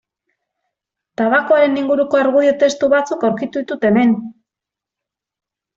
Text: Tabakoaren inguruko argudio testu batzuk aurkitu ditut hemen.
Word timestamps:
Tabakoaren 1.21 1.77
inguruko 1.83 2.21
argudio 2.23 2.57
testu 2.65 2.91
batzuk 2.97 3.29
aurkitu 3.31 3.65
ditut 3.65 3.89
hemen. 3.91 4.19